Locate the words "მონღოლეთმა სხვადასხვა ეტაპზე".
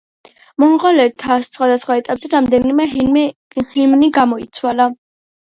0.61-2.31